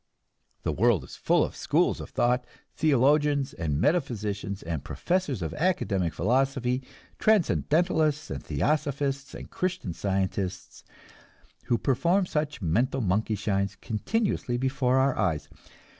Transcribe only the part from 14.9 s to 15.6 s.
our eyes.